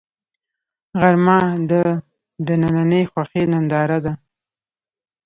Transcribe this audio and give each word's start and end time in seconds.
غرمه 0.99 1.39
د 1.71 1.73
دنننۍ 2.47 3.03
خوښۍ 3.11 3.43
ننداره 3.51 3.99
ده 4.05 4.13